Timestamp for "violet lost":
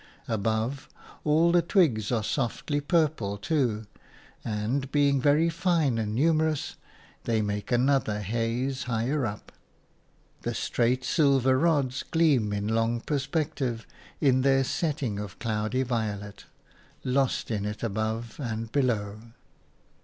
15.83-17.51